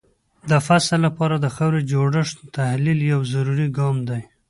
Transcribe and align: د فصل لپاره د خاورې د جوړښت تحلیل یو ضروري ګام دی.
د 0.49 0.51
فصل 0.65 0.99
لپاره 1.07 1.35
د 1.39 1.45
خاورې 1.55 1.79
د 1.83 1.89
جوړښت 1.91 2.37
تحلیل 2.57 2.99
یو 3.13 3.21
ضروري 3.33 3.67
ګام 3.77 3.97
دی. 4.09 4.21